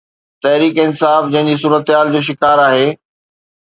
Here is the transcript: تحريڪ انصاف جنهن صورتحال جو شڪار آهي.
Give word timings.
تحريڪ 0.45 0.75
انصاف 0.85 1.23
جنهن 1.37 1.61
صورتحال 1.67 2.07
جو 2.13 2.21
شڪار 2.33 2.57
آهي. 2.69 2.87